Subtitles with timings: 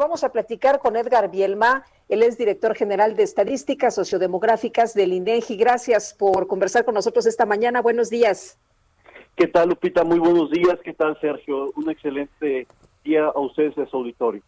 [0.00, 1.84] Vamos a platicar con Edgar Bielma.
[2.08, 5.56] Él es director general de Estadísticas Sociodemográficas del INEGI.
[5.58, 7.82] Gracias por conversar con nosotros esta mañana.
[7.82, 8.58] Buenos días.
[9.36, 10.02] ¿Qué tal, Lupita?
[10.02, 10.78] Muy buenos días.
[10.82, 11.70] ¿Qué tal, Sergio?
[11.76, 12.66] Un excelente
[13.04, 14.40] día a ustedes de su auditorio.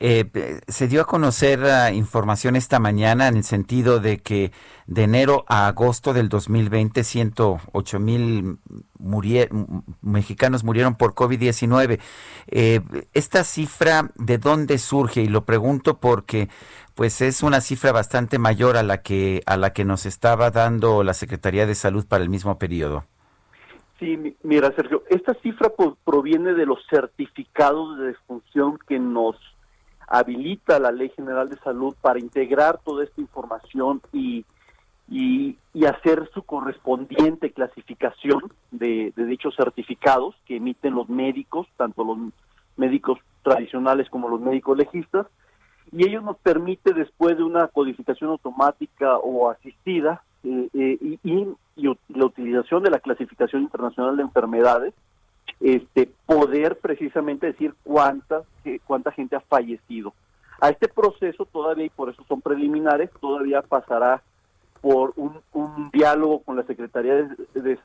[0.00, 4.50] Eh, se dio a conocer uh, información esta mañana en el sentido de que
[4.86, 8.58] de enero a agosto del 2020 108 mil
[10.02, 12.00] mexicanos murieron por COVID-19.
[12.48, 12.80] Eh,
[13.14, 15.22] esta cifra, ¿de dónde surge?
[15.22, 16.48] Y lo pregunto porque
[16.94, 21.02] pues es una cifra bastante mayor a la que a la que nos estaba dando
[21.04, 23.04] la Secretaría de Salud para el mismo periodo.
[23.98, 25.72] Sí, mira, Sergio, esta cifra
[26.04, 29.36] proviene de los certificados de defunción que nos
[30.06, 34.44] habilita la Ley General de Salud para integrar toda esta información y,
[35.08, 42.18] y, hacer su correspondiente clasificación de, de, dichos certificados que emiten los médicos, tanto los
[42.76, 45.26] médicos tradicionales como los médicos legistas,
[45.92, 52.26] y ello nos permite después de una codificación automática o asistida eh, eh, y, la
[52.26, 54.94] utilización de la clasificación internacional de enfermedades,
[55.64, 58.42] este, poder precisamente decir cuánta,
[58.86, 60.12] cuánta gente ha fallecido.
[60.60, 64.22] A este proceso todavía, y por eso son preliminares, todavía pasará
[64.82, 65.40] por un,
[65.90, 67.78] diálogo con la Secretaría de,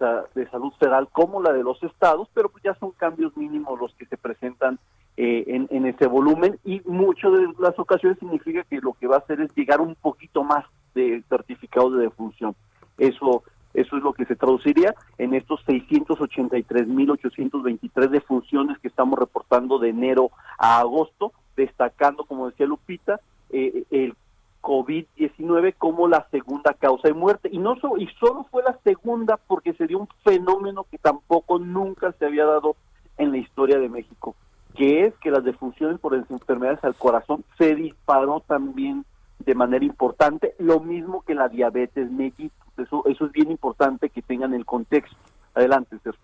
[0.52, 4.06] Salud Federal como la de los estados, pero pues ya son cambios mínimos los que
[4.08, 4.78] se presentan
[5.16, 9.16] eh, en, en, ese volumen y muchas de las ocasiones significa que lo que va
[9.16, 12.56] a hacer es llegar un poquito más de certificados de defunción.
[12.98, 13.44] Eso
[13.80, 20.30] eso es lo que se traduciría en estos 683.823 defunciones que estamos reportando de enero
[20.58, 24.16] a agosto, destacando, como decía Lupita, eh, el
[24.62, 27.48] COVID-19 como la segunda causa de muerte.
[27.52, 32.12] Y, no y solo fue la segunda porque se dio un fenómeno que tampoco nunca
[32.14, 32.76] se había dado
[33.18, 34.36] en la historia de México,
[34.76, 39.06] que es que las defunciones por enfermedades al corazón se disparó también
[39.40, 42.52] de manera importante, lo mismo que la diabetes mellitus.
[42.80, 45.18] Eso, eso es bien importante que tengan el contexto.
[45.54, 46.22] Adelante, Sergio.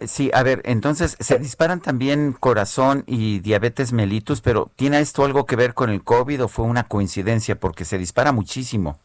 [0.00, 5.46] Sí, a ver, entonces se disparan también corazón y diabetes mellitus, pero ¿tiene esto algo
[5.46, 7.58] que ver con el COVID o fue una coincidencia?
[7.58, 8.98] Porque se dispara muchísimo.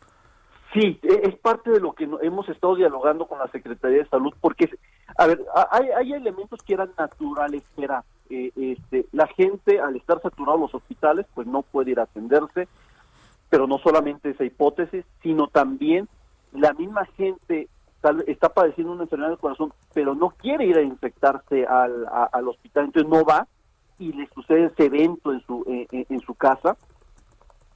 [0.74, 4.32] Sí, e, es parte de lo que hemos estado dialogando con la Secretaría de Salud,
[4.40, 4.70] porque,
[5.18, 10.22] a ver, hay, hay elementos que eran naturales, era eh, este, la gente al estar
[10.22, 12.68] saturados los hospitales, pues no puede ir a atenderse,
[13.50, 16.08] pero no solamente esa hipótesis, sino también
[16.52, 17.68] la misma gente
[18.28, 22.86] está padeciendo una enfermedad del corazón, pero no quiere ir a infectarse al, al hospital,
[22.86, 23.48] entonces no va
[23.98, 26.78] y le sucede ese evento en su en, su casa.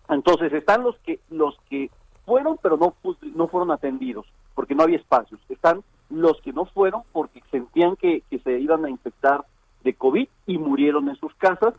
[0.09, 1.91] Entonces están los que los que
[2.25, 2.95] fueron, pero no
[3.35, 5.41] no fueron atendidos porque no había espacios.
[5.49, 9.45] Están los que no fueron porque sentían que, que se iban a infectar
[9.83, 11.73] de COVID y murieron en sus casas.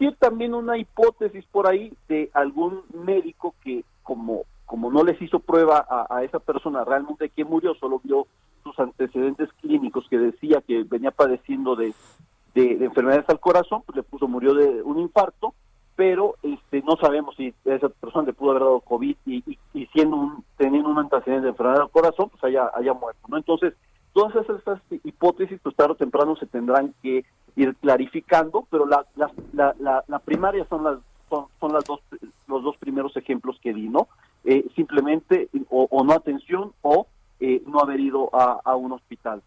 [0.00, 5.40] Existir también una hipótesis por ahí de algún médico que como, como no les hizo
[5.40, 8.26] prueba a, esa persona realmente que murió, solo vio
[8.62, 11.92] sus antecedentes clínicos que decía que venía padeciendo de,
[12.54, 15.52] de, enfermedades al corazón, pues le puso, murió de un infarto,
[15.96, 20.16] pero este no sabemos si esa persona le pudo haber dado COVID y, y, siendo
[20.16, 23.36] un, teniendo un antecedente de enfermedad al corazón, pues haya, haya muerto, ¿no?
[23.36, 23.74] Entonces,
[24.12, 27.24] Todas esas hipótesis, pues tarde o temprano se tendrán que
[27.60, 29.04] ir clarificando, pero la,
[29.52, 29.74] la,
[30.06, 30.98] la, primaria son las
[31.28, 32.00] son, las dos
[32.48, 34.08] los dos primeros ejemplos que di, ¿no?
[34.44, 37.06] Eh, simplemente o, no atención o
[37.38, 39.42] eh, no haber ido a, un hospital.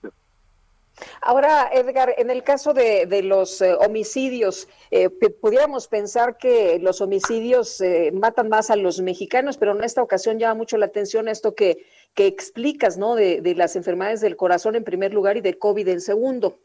[1.22, 7.02] Ahora, Edgar, en el caso de, de los eh, homicidios, eh, pudiéramos pensar que los
[7.02, 11.28] homicidios eh, matan más a los mexicanos, pero en esta ocasión llama mucho la atención
[11.28, 13.16] esto que, que explicas, ¿no?
[13.16, 16.60] De, de, las enfermedades del corazón en primer lugar y del COVID en segundo.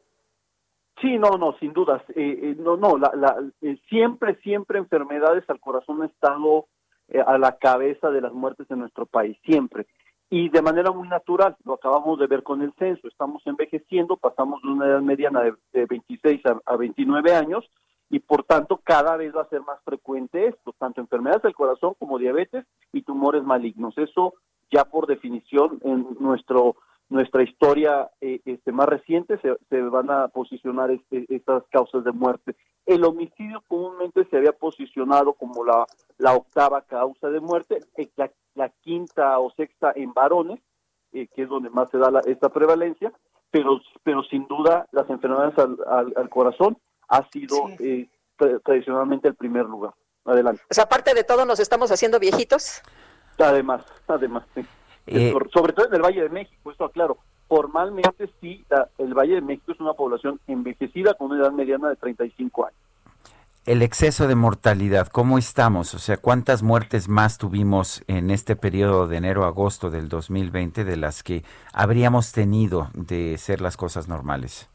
[1.00, 2.02] Sí, no, no, sin dudas.
[2.58, 3.36] no, no, la, la,
[3.88, 6.66] siempre, siempre enfermedades al corazón han estado
[7.26, 9.86] a la cabeza de las muertes en nuestro país, siempre
[10.30, 14.60] y de manera muy natural, lo acabamos de ver con el censo, estamos envejeciendo, pasamos
[14.62, 15.42] de una edad mediana
[15.72, 17.64] de, 26 a, 29 años
[18.10, 21.94] y por tanto cada vez va a ser más frecuente esto, tanto enfermedades del corazón
[21.98, 23.96] como diabetes y tumores malignos.
[23.96, 24.34] Eso
[24.70, 26.76] ya por definición en nuestro
[27.10, 32.54] nuestra historia eh, este, más reciente se, van a posicionar este, estas causas de muerte.
[32.84, 35.86] El homicidio comúnmente se había posicionado como la,
[36.18, 40.60] la octava causa de muerte, eh, la, la quinta o sexta en varones,
[41.12, 43.12] eh, que es donde más se da esta prevalencia,
[43.50, 46.76] pero, pero sin duda las enfermedades al, corazón
[47.08, 47.56] ha sido
[48.62, 49.94] tradicionalmente el primer lugar.
[50.26, 50.60] Adelante.
[50.68, 52.82] Pues aparte de todo, nos estamos haciendo viejitos.
[53.38, 54.62] Además, además, sí.
[55.10, 57.18] Eh, sobre todo en el Valle de México, esto aclaro.
[57.48, 58.64] Formalmente sí,
[58.98, 62.78] el Valle de México es una población envejecida con una edad mediana de 35 años.
[63.64, 65.94] El exceso de mortalidad, ¿cómo estamos?
[65.94, 70.84] O sea, ¿cuántas muertes más tuvimos en este periodo de enero a agosto del 2020
[70.84, 74.70] de las que habríamos tenido de ser las cosas normales?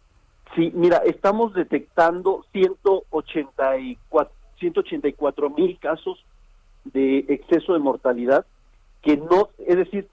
[0.55, 6.23] Sí, mira, estamos detectando 184 184 mil casos
[6.85, 8.45] de exceso de mortalidad
[9.01, 10.07] que no, es decir,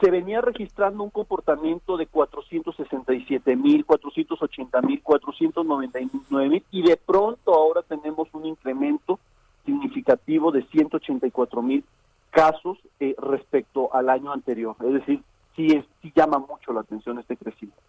[0.00, 7.54] se venía registrando un comportamiento de 467 mil, 480 mil, 499 mil y de pronto
[7.54, 9.18] ahora tenemos un incremento
[9.64, 11.84] significativo de 184 mil
[12.30, 14.74] casos eh, respecto al año anterior.
[14.80, 15.22] Es decir,
[15.54, 17.82] sí, es, sí llama mucho la atención este crecimiento.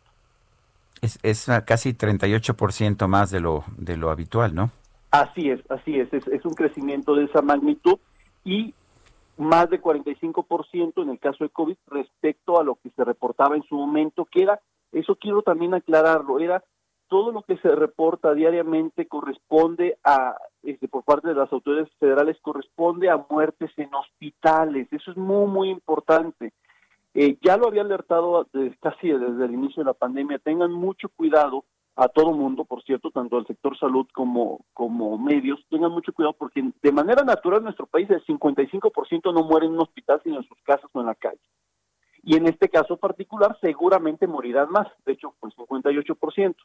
[1.01, 4.71] Es, es casi 38% más de lo, de lo habitual, ¿no?
[5.11, 7.97] Así es, así es, es, es un crecimiento de esa magnitud
[8.43, 8.73] y
[9.41, 13.63] más de 45% en el caso de COVID respecto a lo que se reportaba en
[13.63, 14.59] su momento, que era,
[14.91, 16.63] eso quiero también aclararlo, era
[17.11, 22.37] todo lo que se reporta diariamente corresponde a, este, por parte de las autoridades federales,
[22.41, 24.87] corresponde a muertes en hospitales.
[24.91, 26.53] Eso es muy, muy importante.
[27.13, 28.47] Eh, ya lo había alertado
[28.79, 30.39] casi desde el inicio de la pandemia.
[30.39, 31.65] Tengan mucho cuidado
[32.01, 36.33] a todo mundo, por cierto, tanto al sector salud como, como medios, tengan mucho cuidado
[36.33, 40.37] porque de manera natural en nuestro país el 55% no muere en un hospital sino
[40.37, 41.39] en sus casas o en la calle.
[42.23, 46.55] Y en este caso particular seguramente morirán más, de hecho, pues 58%.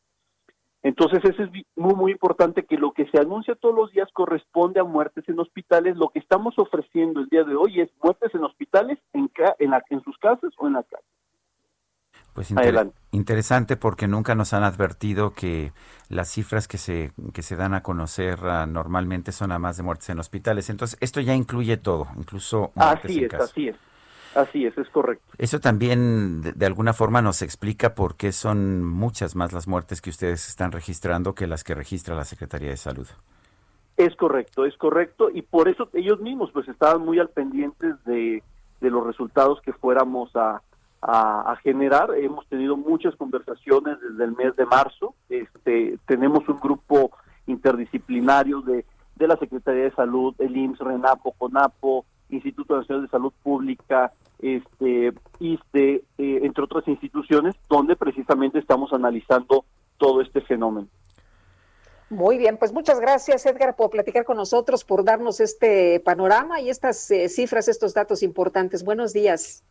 [0.82, 4.80] Entonces, eso es muy, muy importante que lo que se anuncia todos los días corresponde
[4.80, 5.96] a muertes en hospitales.
[5.96, 9.82] Lo que estamos ofreciendo el día de hoy es muertes en hospitales, en, en, la,
[9.90, 11.04] en sus casas o en la calle.
[12.34, 12.54] Pues
[13.16, 15.72] interesante porque nunca nos han advertido que
[16.08, 19.82] las cifras que se, que se dan a conocer uh, normalmente son a más de
[19.82, 20.70] muertes en hospitales.
[20.70, 23.76] Entonces, esto ya incluye todo, incluso Así es, así es.
[24.34, 25.24] Así es, es correcto.
[25.38, 30.02] Eso también de, de, alguna forma nos explica por qué son muchas más las muertes
[30.02, 33.06] que ustedes están registrando que las que registra la Secretaría de Salud.
[33.96, 38.42] Es correcto, es correcto, y por eso ellos mismos pues estaban muy al pendientes de,
[38.82, 40.60] de los resultados que fuéramos a,
[41.02, 42.10] a, generar.
[42.16, 45.14] Hemos tenido muchas conversaciones desde el mes de marzo.
[45.28, 47.10] Este, tenemos un grupo
[47.46, 48.84] interdisciplinario de,
[49.14, 55.12] de la Secretaría de Salud, el IMSS, RENAPO, CONAPO, Instituto Nacional de Salud Pública, este,
[55.38, 59.64] ISTE, eh, entre otras instituciones, donde precisamente estamos analizando
[59.96, 60.88] todo este fenómeno.
[62.08, 66.70] Muy bien, pues muchas gracias Edgar por platicar con nosotros, por darnos este panorama y
[66.70, 68.84] estas eh, cifras, estos datos importantes.
[68.84, 69.64] Buenos días.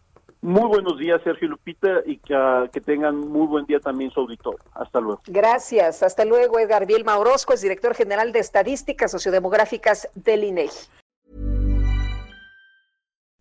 [0.45, 4.57] Muy buenos días, Sergio Lupita, y que, tengan muy buen día también su auditor.
[4.75, 5.19] Hasta luego.
[5.25, 6.03] Gracias.
[6.03, 10.87] Hasta luego, Edgar Vilma Orozco, es director general de Estadísticas Sociodemográficas del INEGI.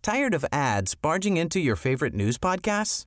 [0.01, 3.03] Tired of ads barging into your favorite news podcasts?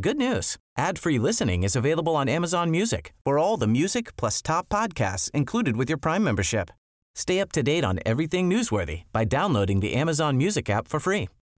[0.00, 0.56] Good news.
[0.78, 3.12] Ad-free listening is available on Amazon Music.
[3.22, 6.70] For all the music plus top podcasts included with your Prime membership.
[7.14, 11.28] Stay up to date on everything newsworthy by downloading the Amazon Music app for free